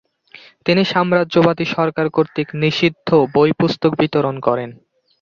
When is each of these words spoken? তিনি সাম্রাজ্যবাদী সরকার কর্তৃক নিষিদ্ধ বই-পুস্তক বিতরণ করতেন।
তিনি 0.65 0.81
সাম্রাজ্যবাদী 0.85 1.65
সরকার 1.75 2.05
কর্তৃক 2.09 2.49
নিষিদ্ধ 2.61 3.09
বই-পুস্তক 3.35 3.91
বিতরণ 3.99 4.35
করতেন। 4.39 4.69